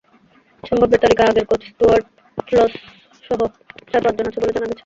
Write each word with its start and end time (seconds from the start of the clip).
সম্ভাব্যের 0.63 1.01
তালিকায় 1.03 1.29
আগের 1.31 1.45
coach 1.45 1.61
Stewart 1.69 2.05
লসহ 2.51 3.39
চার-পাঁচজন 3.91 4.25
আছেন 4.27 4.41
বলে 4.41 4.53
জানা 4.55 4.67
গেছে। 4.67 4.79